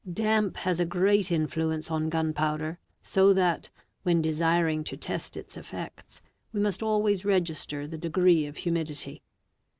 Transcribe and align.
Damp 0.11 0.57
has 0.57 0.79
a 0.79 0.85
great 0.87 1.31
influence 1.31 1.91
on 1.91 2.09
gun 2.09 2.33
powder, 2.33 2.79
so 3.03 3.33
that, 3.33 3.69
when 4.01 4.19
desiring 4.19 4.83
to 4.85 4.97
test 4.97 5.37
its 5.37 5.55
effects, 5.55 6.23
we 6.51 6.59
must 6.59 6.81
always_ 6.81 7.21
register 7.27 7.85
the 7.85 7.99
degree 7.99 8.47
of 8.47 8.57
humidity. 8.57 9.21